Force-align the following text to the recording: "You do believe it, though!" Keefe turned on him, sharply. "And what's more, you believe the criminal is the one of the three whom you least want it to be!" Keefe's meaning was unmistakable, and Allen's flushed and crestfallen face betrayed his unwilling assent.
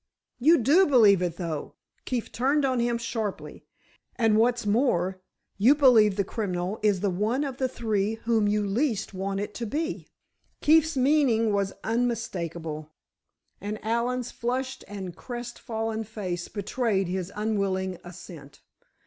"You 0.39 0.57
do 0.57 0.87
believe 0.87 1.21
it, 1.21 1.37
though!" 1.37 1.75
Keefe 2.05 2.31
turned 2.31 2.65
on 2.65 2.79
him, 2.79 2.97
sharply. 2.97 3.67
"And 4.15 4.35
what's 4.35 4.65
more, 4.65 5.21
you 5.59 5.75
believe 5.75 6.15
the 6.15 6.23
criminal 6.23 6.79
is 6.81 7.01
the 7.01 7.11
one 7.11 7.43
of 7.43 7.57
the 7.57 7.67
three 7.67 8.15
whom 8.15 8.47
you 8.47 8.65
least 8.65 9.13
want 9.13 9.39
it 9.41 9.53
to 9.53 9.67
be!" 9.67 10.07
Keefe's 10.59 10.97
meaning 10.97 11.53
was 11.53 11.73
unmistakable, 11.83 12.89
and 13.61 13.77
Allen's 13.85 14.31
flushed 14.31 14.83
and 14.87 15.15
crestfallen 15.15 16.03
face 16.03 16.47
betrayed 16.47 17.07
his 17.07 17.31
unwilling 17.35 17.99
assent. 18.03 18.59